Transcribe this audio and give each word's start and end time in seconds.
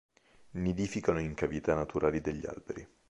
Nidificano 0.53 1.19
in 1.19 1.35
cavità 1.35 1.75
naturali 1.75 2.21
degli 2.21 2.47
alberi. 2.47 2.87